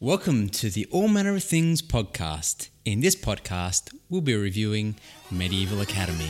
[0.00, 2.68] Welcome to the All Manner of Things podcast.
[2.84, 4.94] In this podcast, we'll be reviewing
[5.30, 6.28] Medieval Academy.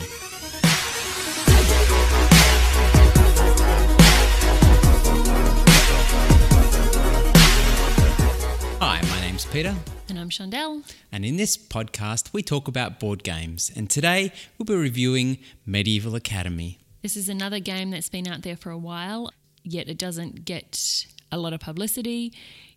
[8.81, 9.75] Hi, my name's Peter,
[10.07, 10.83] And I'm Chandel.
[11.11, 13.71] and in this podcast, we talk about board games.
[13.75, 16.79] And today, we'll be reviewing Medieval Academy.
[17.03, 19.31] This is another game that's been out there for a while,
[19.63, 22.33] yet it doesn't get a lot of publicity.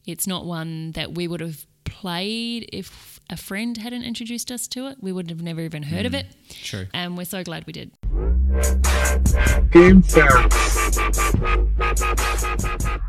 [0.07, 4.89] It's not one that we would have played if a friend hadn't introduced us to
[4.89, 4.99] it.
[5.01, 6.21] We would have never even heard of mm.
[6.21, 6.27] it.
[6.49, 6.87] True.
[6.93, 7.93] And we're so glad we did.
[9.71, 10.97] Game facts.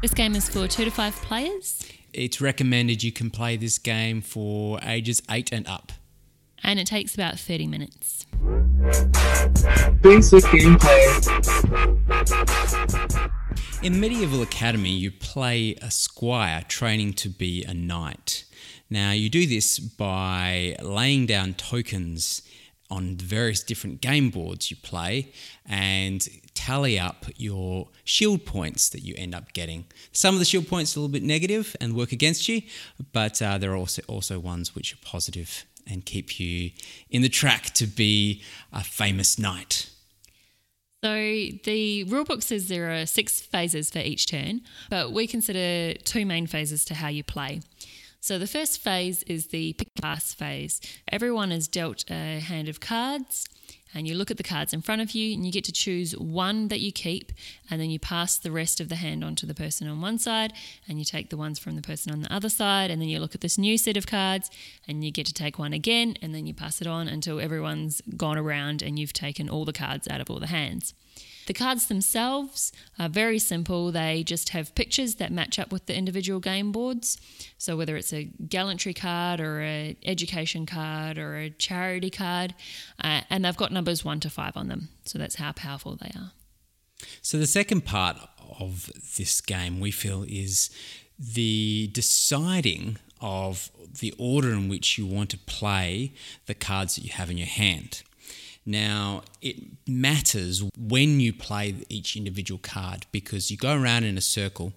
[0.02, 4.21] This game is for two to five players, It's recommended you can play this game
[4.21, 5.91] for ages 8 and up.
[6.63, 8.26] and it takes about 30 minutes.
[10.02, 11.04] Basic gameplay.
[13.84, 18.46] In Medieval Academy, you play a squire training to be a knight.
[18.90, 22.44] Now, you do this by laying down tokens
[22.90, 25.34] on various different game boards you play
[25.66, 29.84] and tally up your shield points that you end up getting.
[30.13, 32.62] Some of the shield points are a little bit negative and work against you,
[33.12, 36.72] but uh, there are also, also ones which are positive and keep you
[37.10, 38.41] in the track to be
[38.72, 39.90] a famous knight.
[41.04, 46.26] So the rulebook says there are six phases for each turn, but we consider two
[46.26, 47.60] main phases to how you play.
[48.21, 50.79] So the first phase is the pick pass phase.
[51.12, 53.45] Everyone is dealt a hand of cards,
[53.94, 56.18] and you look at the cards in front of you, and you get to choose
[56.18, 57.32] one that you keep,
[57.70, 60.18] and then you pass the rest of the hand on to the person on one
[60.18, 60.54] side,
[60.88, 63.20] and you take the ones from the person on the other side, and then you
[63.20, 64.50] look at this new set of cards,
[64.88, 68.02] and you get to take one again, and then you pass it on until everyone's
[68.18, 70.94] gone around and you've taken all the cards out of all the hands.
[71.46, 73.91] The cards themselves are very simple.
[73.91, 77.19] They just have pictures that match up with the individual game boards.
[77.58, 82.56] So whether it's a gallantry card or a education card or a charity card,
[83.03, 84.90] uh, and they've got numbers one to five on them.
[85.06, 86.31] So that's how powerful they are.
[87.22, 88.17] So the second part
[88.59, 90.69] of this game we feel is
[91.19, 93.69] the deciding of
[94.00, 96.13] the order in which you want to play
[96.46, 98.03] the cards that you have in your hand.
[98.66, 99.57] Now, it
[99.88, 104.74] matters when you play each individual card because you go around in a circle,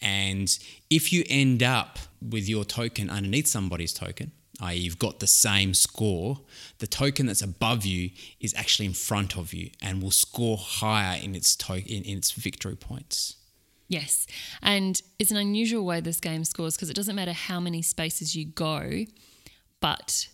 [0.00, 0.58] and
[0.90, 5.72] if you end up with your token underneath somebody's token, i.e., you've got the same
[5.72, 6.40] score,
[6.78, 8.10] the token that's above you
[8.40, 12.18] is actually in front of you and will score higher in its to- in, in
[12.18, 13.36] its victory points.
[13.88, 14.26] Yes.
[14.62, 18.34] And it's an unusual way this game scores because it doesn't matter how many spaces
[18.34, 19.04] you go,
[19.80, 20.28] but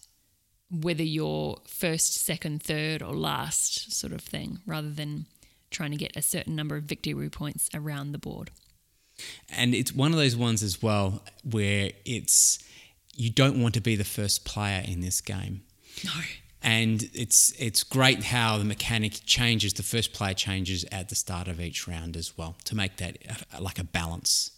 [0.70, 5.26] whether you're first, second, third, or last sort of thing, rather than
[5.70, 8.50] trying to get a certain number of victory points around the board.
[9.50, 12.58] And it's one of those ones as well where it's
[13.14, 15.62] you don't want to be the first player in this game.
[16.04, 16.12] No.
[16.62, 19.72] And it's it's great how the mechanic changes.
[19.72, 23.18] The first player changes at the start of each round as well to make that
[23.60, 24.50] like a balance.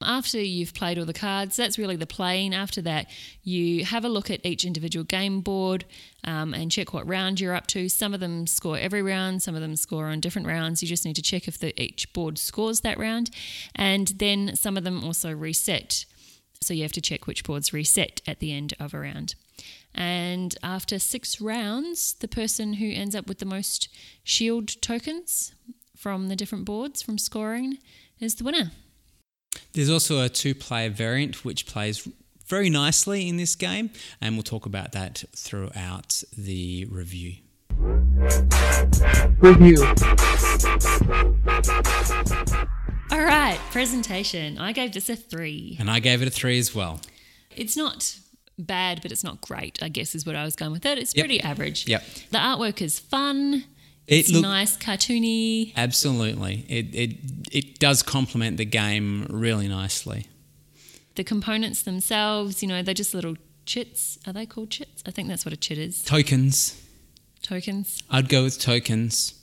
[0.00, 2.54] After you've played all the cards, that's really the playing.
[2.54, 3.08] After that,
[3.42, 5.84] you have a look at each individual game board
[6.22, 7.88] um, and check what round you're up to.
[7.88, 10.82] Some of them score every round, some of them score on different rounds.
[10.82, 13.30] You just need to check if the, each board scores that round.
[13.74, 16.04] And then some of them also reset.
[16.60, 19.34] So you have to check which boards reset at the end of a round.
[19.94, 23.88] And after six rounds, the person who ends up with the most
[24.22, 25.54] shield tokens
[25.96, 27.78] from the different boards from scoring
[28.20, 28.70] is the winner.
[29.72, 32.08] There's also a two player variant which plays
[32.46, 37.34] very nicely in this game, and we'll talk about that throughout the review.
[39.40, 39.84] Review.
[43.10, 44.58] All right, presentation.
[44.58, 45.76] I gave this a three.
[45.78, 47.00] And I gave it a three as well.
[47.56, 48.16] It's not
[48.58, 50.98] bad, but it's not great, I guess is what I was going with it.
[50.98, 51.22] It's Yep.
[51.24, 51.86] pretty average.
[51.86, 52.04] Yep.
[52.30, 53.64] The artwork is fun.
[54.08, 55.72] It It's look- nice, cartoony.
[55.76, 56.64] Absolutely.
[56.68, 57.16] It, it,
[57.52, 60.26] it does complement the game really nicely.
[61.14, 63.36] The components themselves, you know, they're just little
[63.66, 64.18] chits.
[64.26, 65.02] Are they called chits?
[65.06, 66.02] I think that's what a chit is.
[66.02, 66.80] Tokens.
[67.42, 68.02] Tokens.
[68.10, 69.34] I'd go with tokens.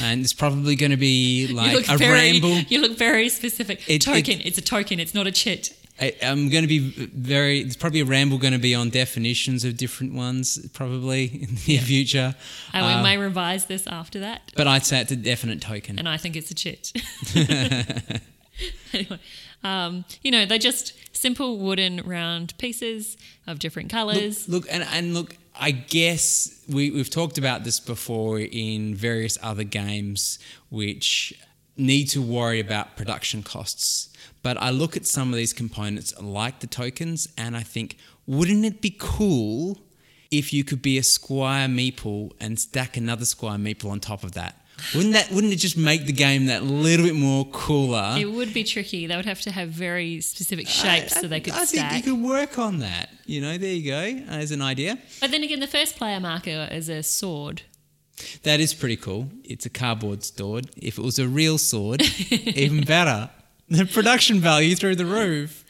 [0.00, 2.56] And it's probably going to be like a very, ramble.
[2.68, 3.88] You look very specific.
[3.88, 4.40] It- token.
[4.42, 4.98] it's a token.
[4.98, 5.72] It's not a chit.
[6.00, 7.60] I, I'm going to be very.
[7.60, 11.60] It's probably a ramble going to be on definitions of different ones, probably in the
[11.68, 12.34] near future.
[12.72, 14.50] And Uh, we may revise this after that.
[14.56, 15.98] But I'd say it's a definite token.
[15.98, 16.92] and I think it's a chit.
[18.92, 19.18] anyway,
[19.62, 24.48] um, you know, they're just simple wooden round pieces of different colours.
[24.48, 29.64] Look, and, and look, I guess we, we've talked about this before in various other
[29.64, 30.38] games,
[30.70, 31.34] which
[31.76, 34.08] need to worry about production costs.
[34.42, 38.64] But I look at some of these components like the tokens and I think, wouldn't
[38.64, 39.78] it be cool
[40.30, 44.32] if you could be a Squire Meeple and stack another Squire Meeple on top of
[44.32, 44.60] that?
[44.92, 48.16] Wouldn't that wouldn't it just make the game that little bit more cooler?
[48.18, 49.06] It would be tricky.
[49.06, 51.92] They would have to have very specific shapes I- so they could I stack.
[51.92, 53.08] think you could work on that.
[53.24, 54.98] You know, there you go as an idea.
[55.20, 57.62] But then again, the first player marker is a sword.
[58.44, 59.28] That is pretty cool.
[59.44, 60.70] It's a cardboard sword.
[60.76, 63.30] If it was a real sword, even better.
[63.68, 65.64] The production value through the roof.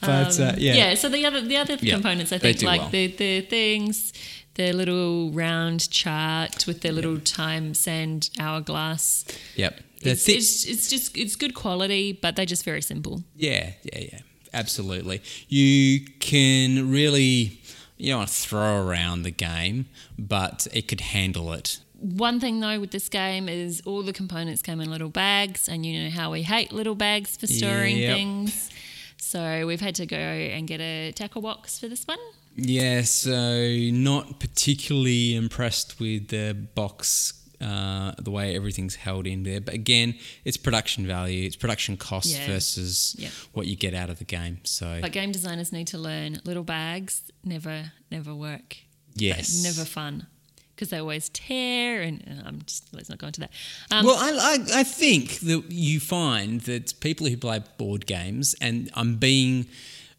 [0.00, 0.74] But uh, yeah.
[0.74, 0.94] Yeah.
[0.94, 2.90] So the other the other Yeah, components, I think, like well.
[2.90, 4.12] the the things,
[4.54, 9.24] the little round chart with their little time sand hourglass.
[9.56, 9.80] Yep.
[10.02, 13.22] It's, thi- it's it's just it's good quality, but they're just very simple.
[13.36, 14.18] yeah, yeah, yeah.
[14.54, 15.22] Absolutely.
[15.48, 17.58] You can really,
[18.02, 19.86] you don't want to throw around the game,
[20.18, 21.78] but it could handle it.
[22.00, 25.86] One thing though with this game is all the components came in little bags, and
[25.86, 28.16] you know how we hate little bags for storing Yep.
[28.16, 28.70] things.
[29.18, 32.18] So we've had to go and get a tackle box for this one.
[32.56, 39.60] Yeah, so not particularly impressed with the box, uh, the way everything's held in there.
[39.60, 40.14] But again,
[40.44, 42.46] it's production value, it's production cost Yeah.
[42.46, 43.28] versus Yeah.
[43.52, 44.58] what you get out of the game.
[44.64, 48.76] So But game designers need to learn little bags never never work.
[49.14, 50.26] yes, Never fun
[50.74, 53.50] because they always tear, and uh, I'm just let's not go into that.
[53.90, 58.54] Um, well, I, I, I think that you find that people who play board games,
[58.60, 59.66] and I'm being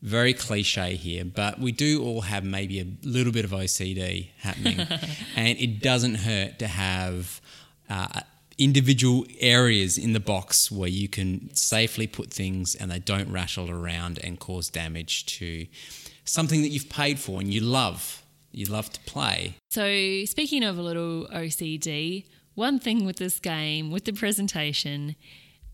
[0.04, 4.86] very cliche here, but we do all have maybe a little bit of OCD happening,
[5.36, 7.40] and it doesn't hurt to have
[7.90, 8.20] uh,
[8.58, 13.72] individual areas in the box where you can safely put things and they don't rattle
[13.72, 15.66] around and cause damage to
[16.26, 18.24] something that you've paid for and you love.
[18.52, 19.56] You love to play.
[19.72, 25.16] So, speaking of a little OCD, one thing with this game, with the presentation,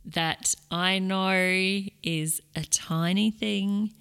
[0.06, 3.94] that I know is a tiny thing,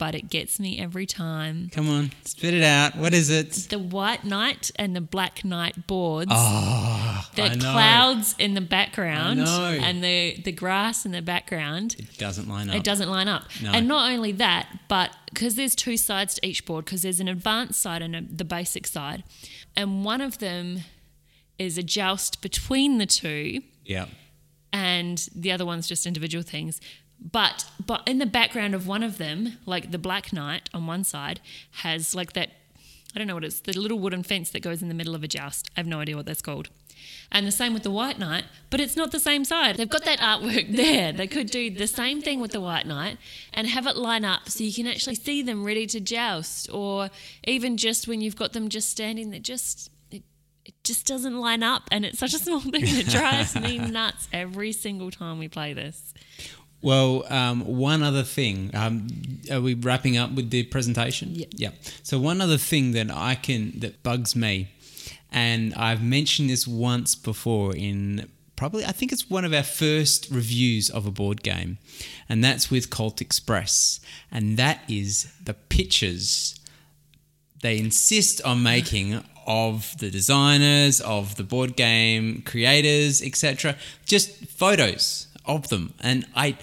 [0.00, 1.68] but it gets me every time.
[1.70, 2.96] Come on, spit it out.
[2.96, 3.52] What is it?
[3.68, 6.30] The white knight and the black knight boards.
[6.32, 7.72] Ah, oh, the I know.
[7.72, 11.96] clouds in the background and the, the grass in the background.
[11.98, 12.76] It doesn't line up.
[12.76, 13.44] It doesn't line up.
[13.62, 13.72] No.
[13.72, 17.28] And not only that, but because there's two sides to each board, because there's an
[17.28, 19.22] advanced side and a, the basic side,
[19.76, 20.80] and one of them
[21.58, 24.06] is a joust between the two, Yeah.
[24.72, 26.80] and the other one's just individual things.
[27.20, 31.04] But but in the background of one of them, like the Black Knight on one
[31.04, 31.40] side,
[31.82, 32.50] has like that
[33.14, 35.24] I don't know what it's the little wooden fence that goes in the middle of
[35.24, 35.68] a joust.
[35.76, 36.68] I have no idea what that's called.
[37.32, 39.76] And the same with the White Knight, but it's not the same side.
[39.76, 41.12] They've got that artwork there.
[41.12, 43.18] They could do the same thing with the White Knight
[43.52, 47.10] and have it line up so you can actually see them ready to joust, or
[47.44, 50.22] even just when you've got them just standing there, just it,
[50.64, 54.28] it just doesn't line up, and it's such a small thing that drives me nuts
[54.32, 56.14] every single time we play this.
[56.82, 58.70] Well, um, one other thing.
[58.74, 59.08] Um,
[59.50, 61.30] are we wrapping up with the presentation?
[61.32, 61.46] Yeah.
[61.50, 61.70] Yeah.
[62.02, 64.68] So one other thing that I can that bugs me,
[65.30, 70.28] and I've mentioned this once before in probably I think it's one of our first
[70.30, 71.78] reviews of a board game,
[72.28, 74.00] and that's with Colt Express,
[74.30, 76.58] and that is the pictures
[77.62, 83.76] they insist on making of the designers, of the board game creators, etc.
[84.06, 86.56] Just photos of them, and I.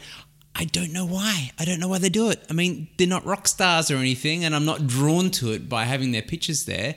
[0.59, 1.51] I don't know why.
[1.59, 2.43] I don't know why they do it.
[2.49, 5.83] I mean, they're not rock stars or anything, and I'm not drawn to it by
[5.83, 6.95] having their pictures there.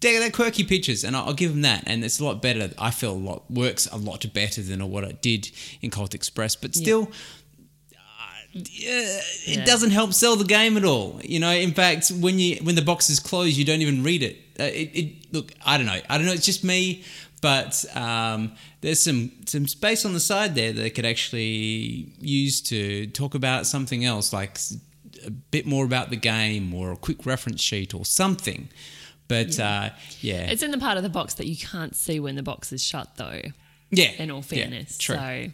[0.00, 1.84] They're, they're quirky pictures, and I'll I'll give them that.
[1.86, 2.70] And it's a lot better.
[2.78, 5.50] I feel a lot works a lot better than what it did
[5.82, 7.10] in Colt Express, but still,
[8.52, 9.64] yeah, it Yeah.
[9.64, 11.20] doesn't help sell the game at all.
[11.24, 14.22] You know, in fact, when you when the box is closed, you don't even read
[14.22, 14.36] it.
[14.58, 16.32] Uh, it, it look, I don't know, I don't know.
[16.32, 17.02] It's just me,
[17.44, 22.62] but um, there's some some space on the side there that they could actually use
[22.62, 24.58] to talk about something else, like
[25.26, 28.70] a bit more about the game or a quick reference sheet or something.
[29.28, 29.90] But yeah, uh,
[30.22, 32.72] yeah, It's in the part of the box that you can't see when the box
[32.72, 33.42] is shut, though.
[33.90, 34.12] yeah.
[34.12, 35.16] In all yeah, fairness, true.
[35.16, 35.46] so.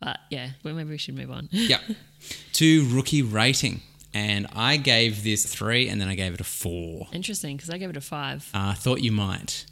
[0.00, 1.50] But yeah, well, maybe we should move on.
[1.52, 1.80] yeah.
[2.54, 3.80] To rookie rating,
[4.14, 7.08] and I gave this three, and then I gave it a four.
[7.12, 8.48] Interesting, because I gave it a five.
[8.54, 9.64] I thought you might.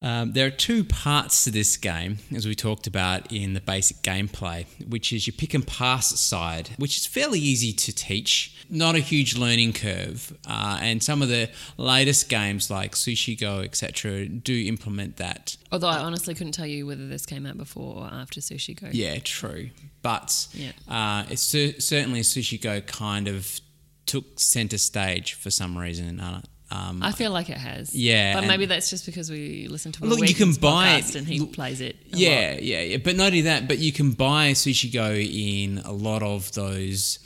[0.00, 3.96] Um, there are two parts to this game, as we talked about in the basic
[3.98, 8.94] gameplay, which is your pick and pass side, which is fairly easy to teach, not
[8.94, 10.36] a huge learning curve.
[10.46, 15.56] Uh, and some of the latest games like Sushi Go, etc., do implement that.
[15.72, 18.90] Although I honestly couldn't tell you whether this came out before or after Sushi Go.
[18.92, 19.70] Yeah, true.
[20.02, 20.72] But Yeah.
[20.86, 23.60] uh, it's cer- certainly Sushi Go kind of
[24.06, 26.20] took center stage for some reason.
[26.20, 27.94] Uh, Um, I feel like it has.
[27.94, 31.14] Yeah, But maybe that's just because we listen to a Look, you can buy it-
[31.14, 31.96] and he look- plays it.
[32.12, 32.96] yeah, yeah, yeah.
[32.98, 37.18] But not only that, but you can buy Sushi Go in a lot of those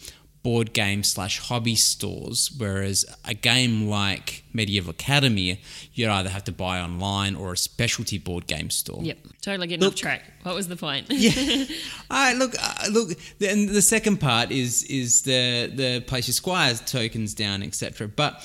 [0.45, 2.51] board game slash hobby stores.
[2.57, 5.61] Whereas a game like Medieval Academy,
[5.95, 9.01] you'd either have to buy online or a specialty board game store.
[9.03, 9.19] Yep.
[9.41, 10.23] Totally getting Look- off track.
[10.45, 11.07] What was the point?
[11.11, 11.33] Yeah.
[12.11, 12.37] All right.
[12.37, 12.55] Look.
[12.61, 13.11] Uh, look.
[13.39, 18.09] The, and the second part is is the the place your squires tokens down, etc.
[18.09, 18.41] But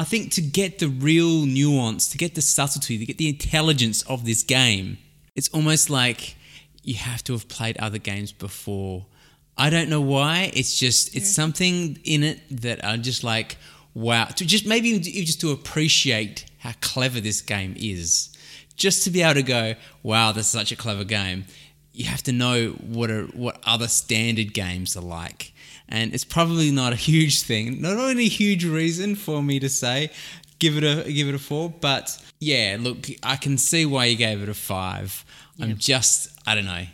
[0.00, 4.00] I think to get the real nuance, to get the subtlety, to get the intelligence
[4.04, 4.96] of this game,
[5.36, 6.36] it's almost like
[6.82, 9.04] you have to have played other games before.
[9.58, 10.52] I don't know why.
[10.54, 13.58] It's just it's something in it that I just like.
[13.92, 14.24] Wow.
[14.24, 18.30] To just maybe even just to appreciate how clever this game is
[18.76, 21.44] just to be able to go, wow, this is such a clever game,
[21.92, 25.52] you have to know what are what other standard games are like.
[25.90, 29.68] And it's probably not a huge thing, not only a huge reason for me to
[29.68, 30.10] say
[30.60, 34.16] give it a give it a four, but yeah, look, I can see why you
[34.16, 35.24] gave it a five.
[35.60, 36.84] I'm just I don't know.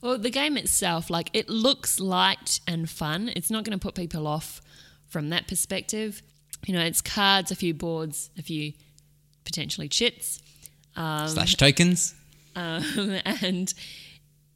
[0.00, 3.30] Well, the game itself, like it looks light and fun.
[3.34, 4.60] It's not going to put people off
[5.08, 6.22] from that perspective.
[6.66, 8.72] You know, it's cards, a few boards, a few
[9.44, 10.40] potentially chits,
[10.96, 12.14] um, Slash tokens.
[12.56, 12.84] um,
[13.24, 13.72] and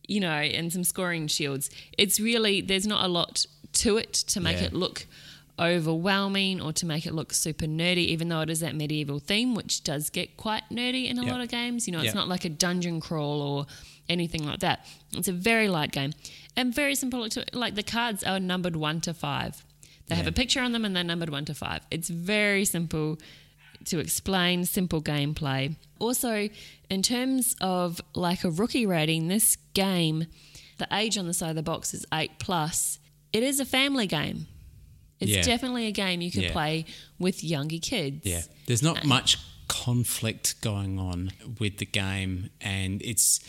[0.07, 1.69] you know, and some scoring shields.
[1.97, 3.45] It's really there's not a lot
[3.79, 4.65] to it to make Yeah.
[4.67, 5.07] it look
[5.59, 9.55] overwhelming or to make it look super nerdy, even though it is that medieval theme,
[9.55, 11.33] which does get quite nerdy in a Yep.
[11.33, 11.87] lot of games.
[11.87, 12.15] You know, it's Yep.
[12.15, 13.67] not like a dungeon crawl or
[14.09, 14.87] anything like that.
[15.13, 16.13] It's a very light game
[16.57, 17.29] and very simple.
[17.29, 19.65] To, like the cards are numbered one to five.
[20.07, 21.83] They have a picture on them and they're numbered one to five.
[21.91, 23.19] It's very simple
[23.85, 25.77] to explain, simple gameplay.
[25.99, 26.49] Also,
[26.89, 30.27] in terms of like a rookie rating, this game,
[30.79, 32.98] the age on the side of the box is eight plus.
[33.33, 34.47] It is a family game.
[35.21, 35.43] It's Yeah.
[35.43, 36.53] definitely a game you could Yeah.
[36.53, 36.85] play
[37.19, 38.25] with younger kids.
[38.25, 43.41] Yeah, there's not uh, much conflict going on with the game, and it's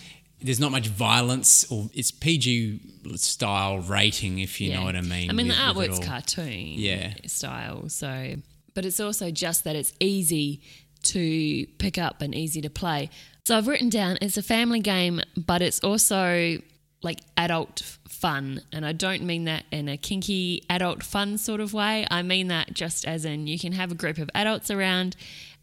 [0.41, 2.79] there's not much violence or it's PG
[3.17, 5.29] style rating, if you know what I mean.
[5.29, 7.13] I mean, the with- it artwork's cartoon Yeah.
[7.27, 8.35] style, so
[8.73, 10.61] but it's also just that it's easy
[11.03, 13.09] to pick up and easy to play.
[13.45, 16.61] So I've written down it's a family game, but it's also
[17.01, 21.73] like adult fun, and I don't mean that in a kinky adult fun sort of
[21.73, 22.05] way.
[22.11, 25.15] I mean that just as in you can have a group of adults around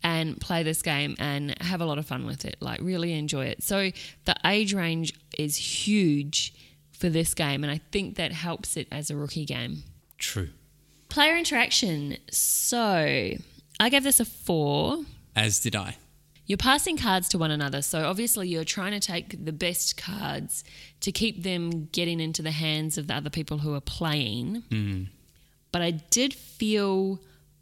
[0.02, 3.46] and play this game and have a lot of fun with it, like really enjoy
[3.46, 3.62] it.
[3.62, 3.90] So
[4.24, 6.54] the age range is huge
[6.92, 9.82] for this game, and I think that helps it as a rookie game.
[10.18, 10.48] True.
[11.08, 12.16] Player interaction.
[12.30, 13.32] So
[13.78, 15.04] I gave this a four.
[15.34, 15.96] As did I.
[16.46, 20.62] You're passing cards to one another, so obviously you're trying to take the best cards
[21.00, 24.62] to keep them getting into the hands of the other people who are playing.
[24.70, 25.04] Hmm.
[25.72, 27.20] But I did feel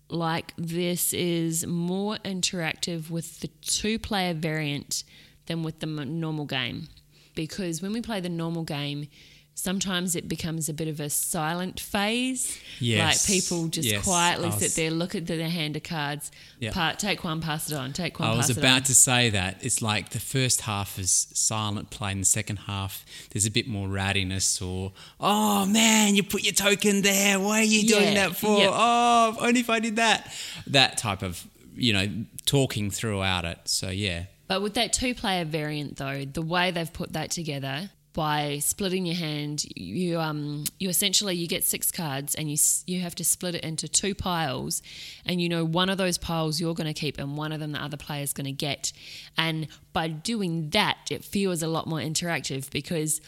[0.09, 5.03] like this is more interactive with the two player variant
[5.47, 6.89] than with the m- normal game.
[7.35, 9.09] Because when we play the normal game,
[9.55, 12.59] sometimes it becomes a bit of a silent phase.
[12.81, 12.99] Yes.
[13.29, 14.05] Like people just Yes.
[14.05, 16.31] quietly was- sit there, look at their hand of cards,
[16.61, 16.73] Yeah.
[16.73, 18.45] pa- take one, pass it on, take one, pass it on.
[18.45, 18.83] I was about on.
[18.85, 19.59] to say that.
[19.63, 23.67] It's like the first half is silent play, and the second half there's a bit
[23.69, 27.39] more rattiness or, oh man, you put your token there.
[27.41, 28.59] Why are you doing Yeah, that for?
[28.61, 30.33] Oh, only if I did that.
[30.67, 31.47] That type of,
[31.77, 32.09] you know,
[32.45, 33.59] talking throughout it.
[33.65, 34.25] So yeah.
[34.47, 39.05] But with that two player variant though, the way they've put that together by splitting
[39.05, 42.57] your hand, you um you essentially you get six cards and you
[42.87, 44.81] you have to split it into two piles
[45.27, 47.73] and you know one of those piles you're going to keep and one of them
[47.73, 48.93] the other player's going to get.
[49.37, 53.21] And by doing that, it feels a lot more interactive because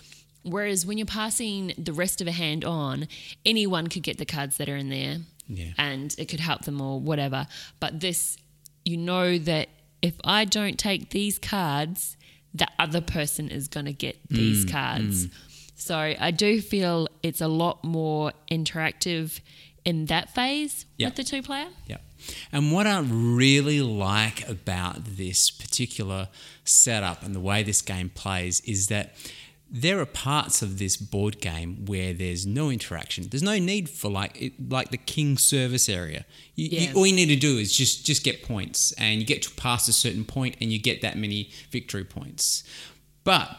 [0.43, 3.09] whereas when you're passing the rest of a hand on,
[3.45, 5.73] anyone could get the cards that are in there Yeah.
[5.77, 7.49] and it could help them or whatever.
[7.81, 8.37] But this,
[8.85, 9.69] you know that
[10.01, 12.17] if I don't take these cards,
[12.57, 15.29] the other person is going to get these Mm, cards.
[15.77, 19.41] So I do feel it's a lot more interactive
[19.85, 21.09] in that phase Yeah.
[21.09, 21.69] with the two player.
[21.87, 21.99] Yeah.
[22.51, 26.29] And what I really like about this particular
[26.65, 29.15] setup and the way this game plays is that
[29.69, 33.27] there are parts of this board game where there's no interaction.
[33.29, 36.25] There's no need for like it, like the king service area.
[36.55, 39.43] You, you- all you need to do is just just get points, and you get
[39.43, 42.63] to pass a certain point, and you get that many victory points.
[43.25, 43.51] But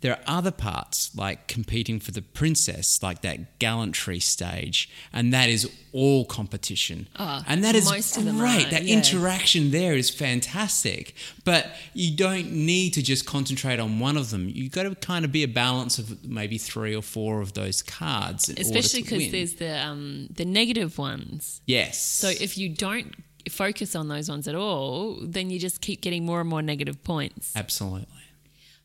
[0.00, 5.48] there are other parts like competing for the princess, like that gallantry stage, and that
[5.48, 7.08] is all competition.
[7.16, 8.66] Ah, and that is most of them great.
[8.66, 8.96] are, that yeah.
[8.96, 11.14] interaction there is fantastic.
[11.44, 14.48] But you don't need to just concentrate on one of them.
[14.48, 17.82] You've got to kind of be a balance of maybe three or four of those
[17.82, 18.48] cards.
[18.48, 21.60] Especially because there's the um, the negative ones.
[21.66, 22.00] yes.
[22.00, 23.14] So if you don't
[23.48, 27.02] focus on those ones at all, then you just keep getting more and more negative
[27.02, 27.52] points.
[27.56, 28.19] Absolutely.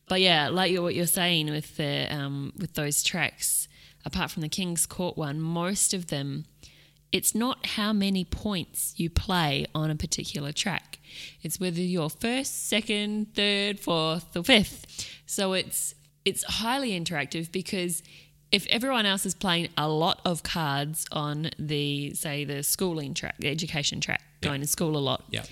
[0.07, 3.67] But yeah, like you're, what you're saying with the um, with those tracks,
[4.05, 6.45] apart from the King's Court one, most of them,
[7.12, 11.00] it's not how many points you play on a particular track.
[11.41, 14.85] It's whether you're first, second, third, fourth, or fifth.
[15.25, 18.03] So it's it's highly interactive because
[18.51, 23.35] if everyone else is playing a lot of cards on the say the schooling track,
[23.39, 25.43] the education track, going to school a lot, Yeah.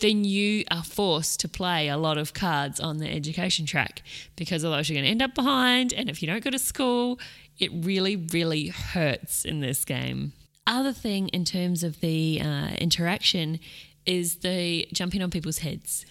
[0.00, 4.02] Then you are forced to play a lot of cards on the education track
[4.36, 5.92] because otherwise you're going to end up behind.
[5.92, 7.18] And if you don't go to school,
[7.58, 10.32] it really, really hurts in this game.
[10.66, 13.60] Other thing in terms of the uh, interaction
[14.06, 16.04] is the jumping on people's heads.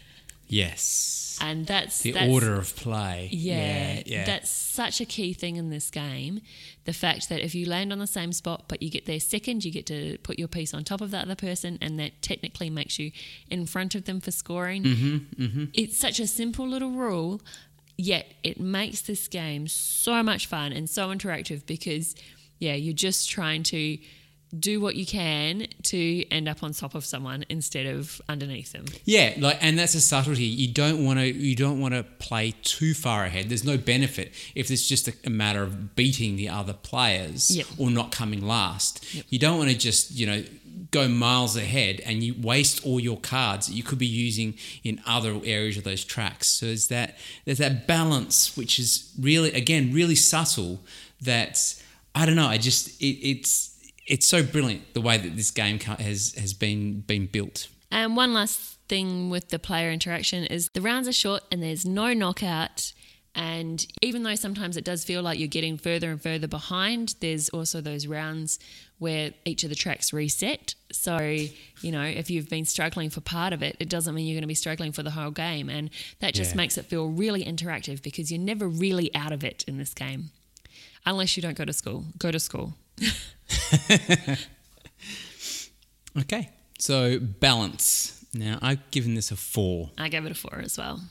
[0.48, 1.38] Yes.
[1.42, 3.28] And that's The that's, order of play.
[3.32, 4.04] yeah, Yeah.
[4.06, 4.26] yeah.
[4.26, 6.42] that's such a key thing in this game.
[6.86, 9.66] The fact that if you land on the same spot, but you get there second,
[9.66, 12.70] you get to put your piece on top of that other person, and that technically
[12.70, 13.12] makes you
[13.50, 14.84] in front of them for scoring.
[14.84, 17.42] Mm-hmm, It's such a simple little rule,
[17.98, 22.16] yet it makes this game so much fun and so interactive because,
[22.60, 23.98] yeah, you're just trying to
[24.60, 28.86] do what you can to end up on top of someone instead of underneath them.
[29.06, 30.44] Yeah, like, and that's a subtlety.
[30.44, 31.26] You don't want to.
[31.26, 33.50] You don't want to play too far ahead.
[33.50, 37.66] There's no benefit if it's just a, a matter of beating the other players Yep.
[37.78, 39.04] or not coming last.
[39.32, 40.44] You don't want to just you know
[40.92, 45.02] go miles ahead and you waste all your cards that you could be using in
[45.08, 46.48] other areas of those tracks.
[46.48, 50.82] So there's that there's that balance which is really again really subtle.
[51.22, 51.58] That
[52.14, 52.48] I don't know.
[52.48, 53.73] I just it, it's
[54.08, 57.68] it's so brilliant the way that this game has has been been built.
[57.92, 61.86] And one last thing with the player interaction is the rounds are short and there's
[61.86, 62.92] no knockout.
[63.36, 67.50] And even though sometimes it does feel like you're getting further and further behind, there's
[67.50, 68.60] also those rounds
[69.00, 70.76] where each of the tracks reset.
[70.92, 74.36] So, you know, if you've been struggling for part of it, it doesn't mean you're
[74.36, 75.68] going to be struggling for the whole game.
[75.68, 76.58] And that just Yeah.
[76.58, 80.30] makes it feel really interactive because you're never really out of it in this game.
[81.06, 82.06] Unless you don't go to school.
[82.18, 82.76] Go to school.
[86.16, 88.24] Okay, so balance.
[88.36, 89.90] Now, I've given this a four.
[89.98, 91.02] I gave it a four as well.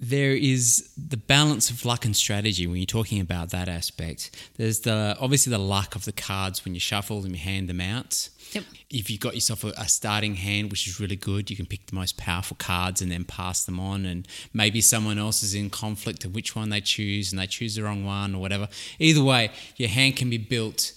[0.00, 4.30] There is the balance of luck and strategy when you're talking about that aspect.
[4.56, 7.80] There's the obviously the luck of the cards when you shuffle them, you hand them
[7.80, 8.28] out.
[8.52, 8.64] Yep.
[8.90, 11.86] If you've got yourself a, a starting hand, which is really good, you can pick
[11.86, 14.04] the most powerful cards and then pass them on.
[14.04, 17.76] And maybe someone else is in conflict of which one they choose and they choose
[17.76, 18.68] the wrong one or whatever.
[18.98, 20.92] Either way, your hand can be built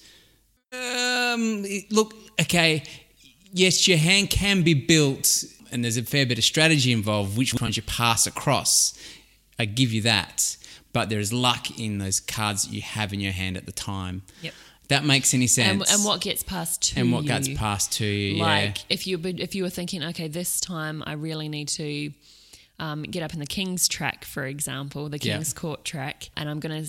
[0.73, 2.83] um, look, okay,
[3.53, 7.37] yes, your hand can be built, and there's a fair bit of strategy involved.
[7.37, 8.97] Which ones you pass across,
[9.59, 10.57] I give you that.
[10.93, 13.71] But there is luck in those cards that you have in your hand at the
[13.71, 14.23] time.
[14.41, 14.53] Yep.
[14.89, 15.93] That makes any sense.
[15.93, 17.27] and what gets passed to and what you.
[17.27, 18.41] gets passed to you?
[18.41, 18.83] Like yeah.
[18.89, 22.11] if you if you were thinking, okay, this time I really need to
[22.79, 25.33] um, get up in the King's track, for example, the Yeah.
[25.33, 26.85] King's Court track, and I'm gonna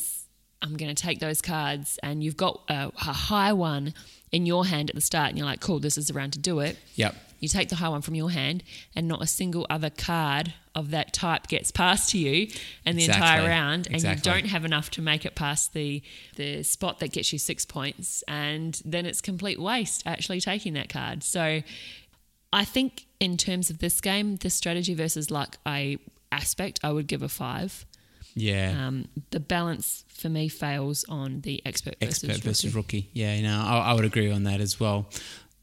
[0.62, 3.94] I'm gonna take those cards, and you've got a, a high one
[4.30, 6.38] in your hand at the start, and you're like, cool, this is the round to
[6.38, 6.78] do it.
[6.94, 7.16] Yep.
[7.38, 8.62] You take the high one from your hand,
[8.94, 12.48] and not a single other card of that type gets passed to you,
[12.86, 14.18] and the entire round, and Exactly.
[14.32, 16.02] you don't have enough to make it past the
[16.36, 20.88] the spot that gets you six points, and then it's complete waste actually taking that
[20.88, 21.22] card.
[21.24, 21.62] So,
[22.52, 25.98] I think in terms of this game, the strategy versus luck, I
[26.30, 27.84] aspect, I would give a five.
[28.34, 28.86] Yeah.
[28.86, 32.98] Um, the balance for me fails on the expert versus expert versus rookie.
[32.98, 33.10] rookie.
[33.12, 35.08] Yeah, you know, I, I would agree on that as well.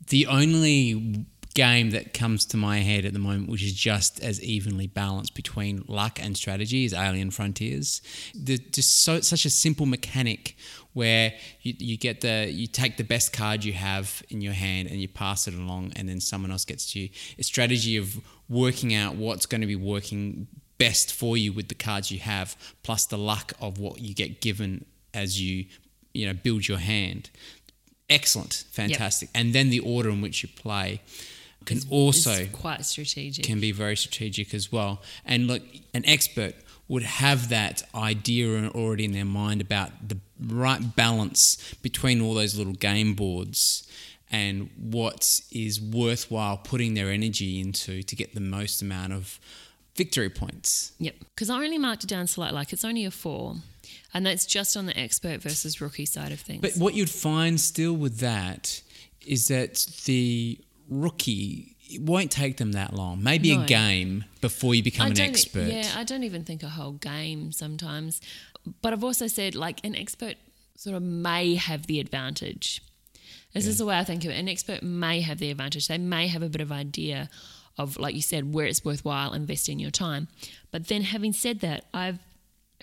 [0.07, 4.43] The only game that comes to my head at the moment, which is just as
[4.43, 8.01] evenly balanced between luck and strategy, is Alien Frontiers.
[8.35, 10.55] The, just so such a simple mechanic
[10.93, 14.89] where you, you get the you take the best card you have in your hand
[14.89, 17.09] and you pass it along, and then someone else gets to you.
[17.39, 21.75] A strategy of working out what's going to be working best for you with the
[21.75, 25.65] cards you have, plus the luck of what you get given as you
[26.13, 27.29] you know build your hand.
[28.09, 31.01] Excellent, fantastic, and then the order in which you play
[31.65, 33.45] can also It's quite strategic.
[33.45, 35.01] can be very strategic as well.
[35.25, 35.63] And look,
[35.93, 36.55] an expert
[36.87, 42.55] would have that idea already in their mind about the right balance between all those
[42.57, 43.87] little game boards
[44.31, 49.39] and what is worthwhile putting their energy into to get the most amount of
[49.95, 50.91] victory points.
[50.99, 51.15] Yep.
[51.33, 53.55] Because I only marked it down slightly, like it's only a four.
[54.13, 56.61] And that's just on the expert versus rookie side of things.
[56.61, 58.81] But what you'd find still with that
[59.25, 63.21] is that the rookie it won't take them that long.
[63.23, 65.67] Maybe a game before you become I an expert.
[65.67, 68.21] Yeah, I don't even think a whole game sometimes.
[68.81, 70.35] But I've also said like an expert
[70.75, 72.81] sort of may have the advantage.
[73.53, 74.33] This is the way I think of it.
[74.39, 75.87] An expert may have the advantage.
[75.87, 77.29] They may have a bit of idea
[77.77, 80.27] of, like you said, where it's worthwhile investing your time.
[80.71, 82.19] But then, having said that, I've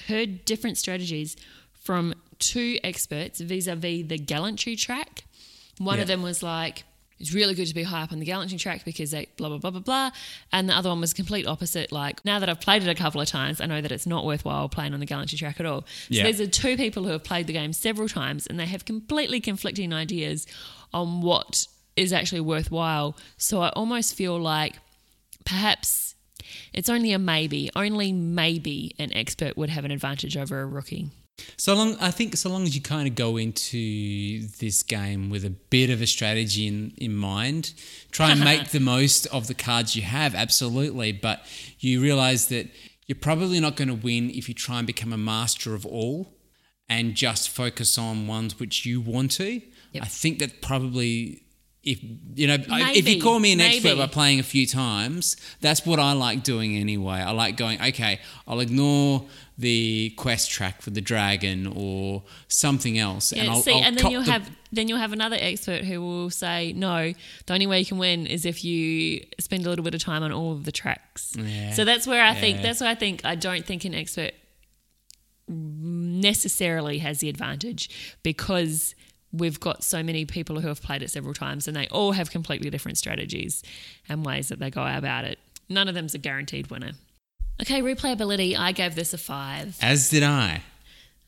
[0.07, 1.37] heard different strategies
[1.73, 5.25] from two experts vis a vis the gallantry track.
[5.79, 6.03] One Yeah.
[6.03, 6.85] of them was like,
[7.23, 9.59] it's really good to be high up on the gallantry track because they blah, blah,
[9.59, 10.11] blah, blah, blah.
[10.51, 11.93] And the other one was complete opposite.
[11.93, 14.25] Like, now that I've played it a couple of times, I know that it's not
[14.27, 15.83] worthwhile playing on the gallantry track at all.
[15.83, 16.25] So Yeah.
[16.25, 19.41] these are two people who have played the game several times and they have completely
[19.41, 20.47] conflicting ideas
[20.93, 23.17] on what is actually worthwhile.
[23.37, 24.81] So I almost feel like
[25.45, 26.17] perhaps
[26.73, 31.11] it's only a maybe, only maybe an expert would have an advantage over a rookie.
[31.57, 35.45] So long, I think, so long as you kind of go into this game with
[35.45, 37.73] a bit of a strategy in, in mind,
[38.11, 41.13] try and make the most of the cards you have, absolutely.
[41.13, 41.45] But
[41.79, 42.69] you realize that
[43.07, 46.35] you're probably not going to win if you try and become a master of all
[46.89, 49.61] and just focus on ones which you want to.
[49.93, 50.03] Yep.
[50.03, 51.45] I think that probably.
[51.85, 51.99] If
[52.37, 55.85] you know, I- if you call me an expert by playing a few times, that's
[55.85, 57.17] what I like doing anyway.
[57.17, 59.27] I like going, okay, I'll ignore
[59.59, 64.11] the quest track for the dragon or something else, and I'll, see, I'll and then
[64.13, 67.13] you'll the- have then you'll have another expert who will say, no,
[67.47, 70.23] the only way you can win is if you spend a little bit of time
[70.23, 71.35] on all of the tracks.
[71.37, 71.73] Yeah.
[71.73, 74.33] So that's where I think that's why I think I don't think an expert
[75.49, 77.91] necessarily has the advantage
[78.23, 78.95] because
[79.33, 82.31] we've got so many people who have played it several times and they all have
[82.31, 83.63] completely different strategies
[84.09, 85.39] and ways that they go about it.
[85.69, 86.93] None of them's a guaranteed winner.
[87.61, 89.77] Okay, replayability, I gave this a five.
[89.81, 90.63] as did I.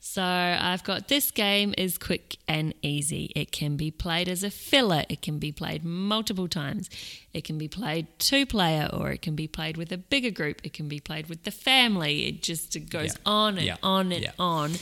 [0.06, 3.32] So I've got this game is quick and easy.
[3.34, 5.04] It can be played as a filler.
[5.08, 6.90] It can be played multiple times.
[7.32, 10.60] It can be played two player or it can be played with a bigger group.
[10.62, 12.26] It can be played with the family.
[12.26, 13.20] It just it goes Yeah.
[13.24, 13.76] on and Yeah.
[13.82, 14.32] on and Yeah.
[14.38, 14.72] on.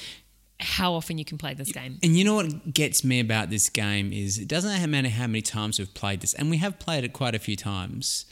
[0.62, 1.98] How often you can play this game.
[2.02, 5.42] And you know what gets me about this game is it doesn't matter how many
[5.42, 8.26] times we've played this, and we have played it quite a few times.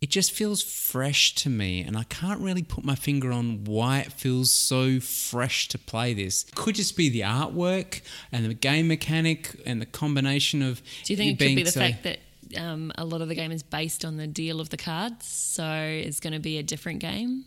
[0.00, 3.98] It just feels fresh to me, and I can't really put my finger on why
[3.98, 6.44] it feels so fresh to play this.
[6.44, 8.00] It Could just be the artwork
[8.30, 10.80] and the game mechanic and the combination of.
[11.04, 12.18] Do you think it could be the so- fact that
[12.56, 15.26] um, a lot of the game is based on the deal of the cards?
[15.26, 17.44] So it's going to be a different game?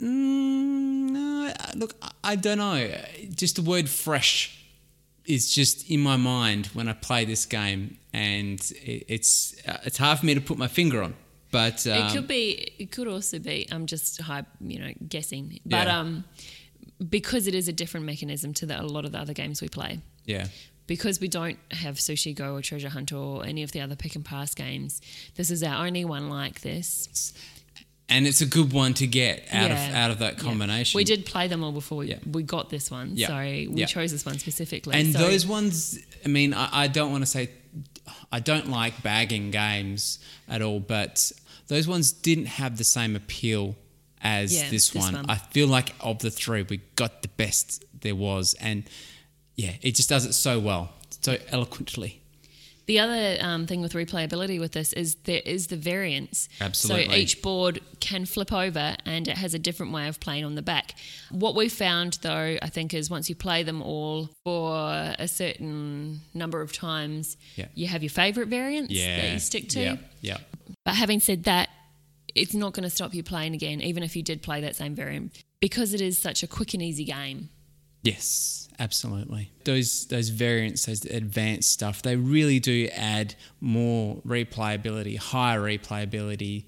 [0.00, 2.90] Mm, no, look, I- don't know.
[3.34, 4.56] Just the word fresh
[5.26, 9.98] is just in my mind when I play this game, and it, it's uh, it's
[9.98, 11.14] hard for me to put my finger on.
[11.52, 12.72] But um, it could be.
[12.78, 13.66] It could also be.
[13.72, 15.60] I'm just hype, you know, guessing.
[15.66, 15.98] But Yeah.
[16.00, 16.24] um,
[17.08, 19.68] because it is a different mechanism to the, a lot of the other games we
[19.68, 20.00] play.
[20.26, 20.46] yeah,
[20.86, 24.14] Because we don't have Sushi Go or Treasure Hunt or any of the other pick
[24.16, 25.00] and pass games,
[25.36, 27.32] this is our only one like this.
[28.10, 30.42] And it's a good one to get out of out of that Yeah.
[30.42, 30.98] combination.
[30.98, 32.18] We did play them all before we, Yeah.
[32.30, 33.28] we got this one, Yeah.
[33.28, 33.86] so we Yeah.
[33.86, 34.94] chose this one specifically.
[34.98, 35.98] and So- those ones.
[36.24, 37.48] I mean, I, I don't want to say
[38.32, 40.18] I don't like bagging games
[40.48, 41.32] at all, but
[41.68, 43.76] those ones didn't have the same appeal
[44.20, 45.14] as Yeah, this, this one.
[45.14, 45.30] one.
[45.30, 48.84] I feel like of the three, we got the best there was, and
[49.56, 52.19] yeah, it just does it so well, so eloquently.
[52.90, 56.48] The other um, thing with replayability with this is there is the variance.
[56.60, 57.04] Absolutely.
[57.04, 60.56] So each board can flip over and it has a different way of playing on
[60.56, 60.96] the back.
[61.30, 64.82] What we found though, I think, is once you play them all for
[65.16, 67.68] a certain number of times, Yeah.
[67.76, 69.80] you have your favourite variants that you stick to.
[69.80, 70.38] Yeah, yeah.
[70.84, 71.68] But having said that,
[72.34, 74.96] it's not going to stop you playing again, even if you did play that same
[74.96, 77.50] variant, because it is such a quick and easy game.
[78.02, 79.50] Yes, absolutely.
[79.64, 86.64] Those those variants, those advanced stuff, they really do add more replayability, higher replayability,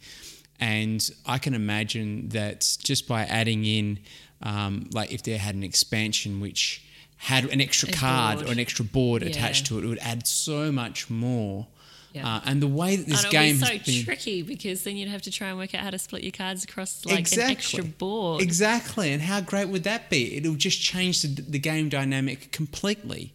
[0.60, 3.98] and I can imagine that just by adding in,
[4.42, 6.82] um, like if they had an expansion which
[7.16, 8.48] had an extra A card board.
[8.48, 9.28] or an extra board Yeah.
[9.28, 11.68] attached to it, it would add so much more.
[12.12, 12.36] Yeah.
[12.36, 15.22] Uh, and the way that this game be so been tricky because then you'd have
[15.22, 18.42] to try and work out how to split your cards across like an extra board.
[18.42, 19.12] Exactly.
[19.12, 20.36] And how great would that be?
[20.36, 23.34] It'll just change the, the game dynamic completely.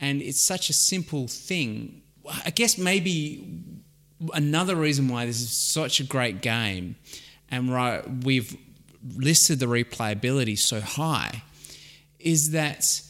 [0.00, 2.02] And it's such a simple thing.
[2.44, 3.62] I guess maybe
[4.34, 6.94] another reason why this is such a great game
[7.50, 8.56] and right we've
[9.16, 11.42] listed the replayability so high
[12.20, 13.00] is that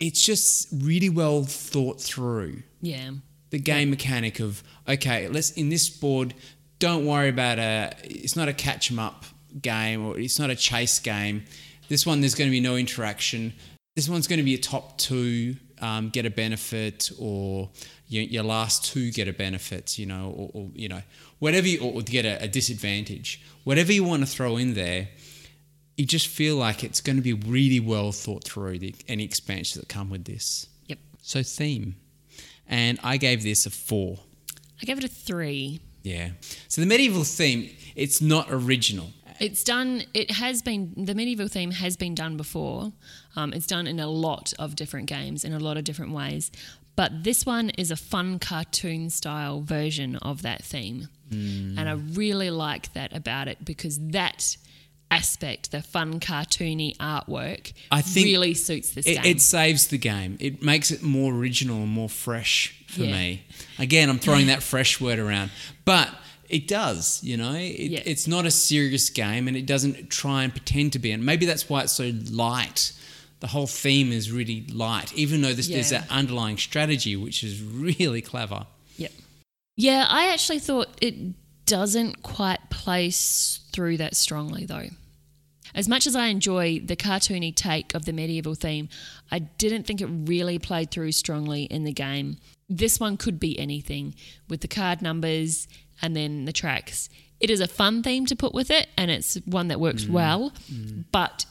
[0.00, 3.12] it's just really well thought through Yeah.
[3.52, 6.34] The game mechanic of okay, let's in this board,
[6.80, 7.92] don't worry about a.
[8.02, 9.24] It's not a catch 'em up
[9.60, 11.44] game or it's not a chase game.
[11.88, 13.52] This one, there's going to be no interaction.
[13.94, 17.68] This one's going to be a top two um, get a benefit, or
[18.06, 19.98] your, your last two get a benefit.
[19.98, 21.02] You know, or, or you know,
[21.38, 23.42] whatever you or get a, a disadvantage.
[23.64, 25.08] Whatever you want to throw in there,
[25.96, 28.78] you just feel like it's going to be really well thought through.
[28.78, 30.68] The, any expansions that come with this.
[30.86, 30.98] Yep.
[31.20, 31.96] So theme.
[32.72, 34.18] And I gave this a four.
[34.80, 35.80] I gave it a three.
[36.02, 36.30] Yeah.
[36.66, 39.10] So the medieval theme, it's not original.
[39.38, 40.04] It's done.
[40.14, 42.92] It has been the medieval theme has been done before.
[43.36, 46.50] Um, it's done in a lot of different games in a lot of different ways.
[46.96, 51.78] But this one is a fun cartoon style version of that theme, Hmm.
[51.78, 54.56] and I really like that about it because that
[55.12, 59.24] aspect, the fun cartoony artwork, I think really suits this It, game.
[59.36, 60.36] it saves the game.
[60.40, 63.12] It makes it more original and more fresh for Yeah.
[63.12, 63.42] me.
[63.78, 65.50] Again, I'm throwing that fresh word around,
[65.84, 66.08] but
[66.48, 67.20] it does.
[67.22, 68.02] You know, it, Yeah.
[68.04, 71.10] it's not a serious game, and it doesn't try and pretend to be.
[71.12, 72.92] And maybe that's why it's so light.
[73.40, 77.60] The whole theme is really light, even though there's, there's that underlying strategy, which is
[77.60, 78.66] really clever.
[78.96, 79.12] Yep.
[79.76, 81.14] Yeah, I actually thought it
[81.66, 84.88] doesn't quite place through that strongly, though.
[85.74, 88.88] As much as I enjoy the cartoony take of the medieval theme,
[89.30, 92.38] I didn't think it really played through strongly in the game.
[92.68, 94.14] This one could be anything
[94.48, 95.68] with the card numbers
[96.00, 97.08] and then the tracks.
[97.40, 100.10] It is a fun theme to put with it, and it's one that works mm.
[100.10, 101.04] well, mm.
[101.10, 101.44] but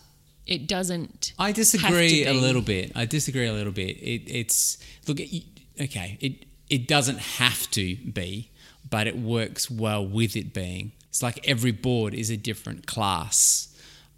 [0.48, 1.34] it doesn't.
[1.38, 2.92] I disagree a little bit.
[2.96, 3.98] I disagree a little bit.
[3.98, 5.44] It, it's look, it,
[5.80, 6.18] okay.
[6.22, 8.50] It it doesn't have to be,
[8.90, 10.94] but it works well with it being.
[11.10, 13.71] It's like every board is a different class,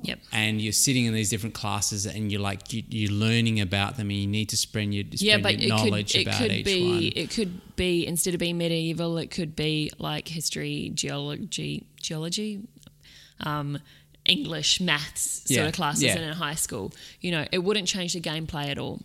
[0.03, 0.19] Yep.
[0.31, 4.09] and you're sitting in these different classes, and you're like you, you're learning about them,
[4.09, 6.51] and you need to spread your, spread yeah, but your could knowledge it about could
[6.51, 7.23] each be one.
[7.23, 12.61] it could be instead of being medieval, it could be like history, geology, geology,
[13.39, 13.79] um,
[14.25, 16.17] English, maths sort Yeah, of classes yeah.
[16.17, 16.91] in high school.
[17.21, 19.01] You know, it wouldn't change the gameplay at all.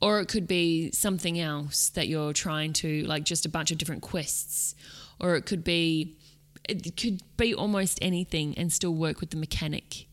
[0.00, 3.78] Or it could be something else that you're trying to like just a bunch of
[3.78, 4.74] different quests.
[5.18, 6.16] Or it could be
[6.68, 10.06] it could be almost anything and still work with the mechanic.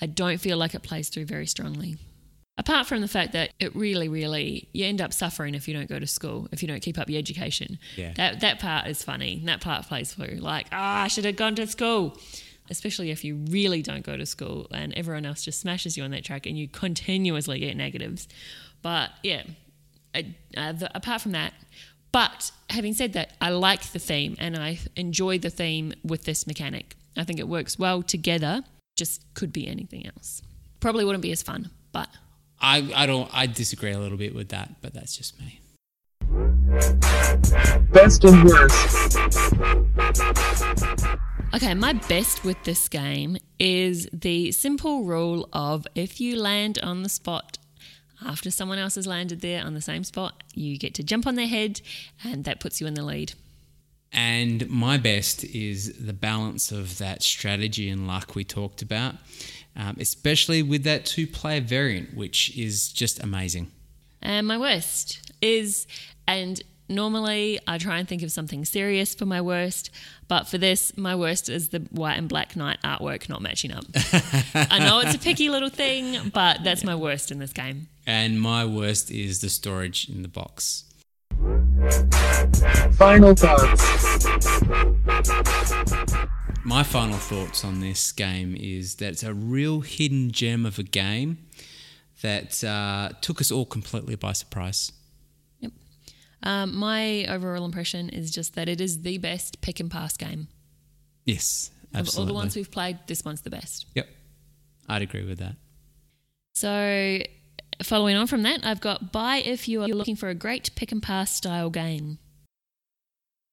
[0.00, 1.96] I don't feel like it plays through very strongly.
[2.58, 5.88] Apart from the fact that it really, really, you end up suffering if you don't
[5.88, 7.78] go to school, if you don't keep up your education.
[7.96, 8.12] Yeah.
[8.14, 9.40] That that part is funny.
[9.46, 10.36] That part plays through.
[10.36, 12.18] Like, ah, I should have gone to school.
[12.70, 16.10] Especially if you really don't go to school and everyone else just smashes you on
[16.12, 18.28] that track and you continuously get negatives.
[18.82, 19.42] But yeah,
[20.14, 21.54] I, uh, the, apart from that,
[22.12, 26.46] but having said that, I like the theme and I enjoy the theme with this
[26.46, 26.96] mechanic.
[27.16, 28.62] I think it works well together.
[28.96, 30.42] Just could be anything else.
[30.80, 32.08] Probably wouldn't be as fun, but
[32.60, 35.60] I I don't I disagree a little bit with that, but that's just me.
[37.92, 39.16] Best and worst.
[41.54, 47.02] Okay, my best with this game is the simple rule of if you land on
[47.02, 47.58] the spot
[48.24, 51.34] after someone else has landed there on the same spot, you get to jump on
[51.34, 51.80] their head
[52.24, 53.34] and that puts you in the lead.
[54.12, 59.14] And my best is the balance of that strategy and luck we talked about,
[59.74, 63.70] um, especially with that two player variant, which is just amazing.
[64.20, 65.86] And my worst is,
[66.28, 69.90] and normally I try and think of something serious for my worst,
[70.28, 73.84] but for this, my worst is the white and black knight artwork not matching up.
[74.54, 77.88] I know it's a picky little thing, but that's my worst in this game.
[78.06, 80.84] And my worst is the storage in the box.
[82.92, 84.26] Final thoughts.
[86.64, 90.84] My final thoughts on this game is that it's a real hidden gem of a
[90.84, 91.38] game
[92.22, 94.92] that uh, took us all completely by surprise.
[95.58, 95.72] Yep.
[96.44, 100.46] Um, my overall impression is just that it is the best pick and pass game.
[101.24, 102.10] Yes, absolutely.
[102.10, 103.86] Of all the ones we've played, this one's the best.
[103.96, 104.08] Yep,
[104.88, 105.56] I'd agree with that.
[106.54, 107.18] So,
[107.82, 110.92] following on from that, I've got buy if you are looking for a great pick
[110.92, 112.18] and pass style game.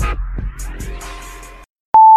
[0.00, 0.18] you.